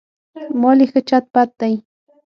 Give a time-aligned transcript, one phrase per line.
[0.61, 1.73] مال یې ښه چت پت دی.